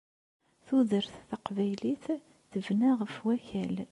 [0.65, 2.05] Tudert taqbaylit
[2.51, 3.75] tebna ɣef wakal.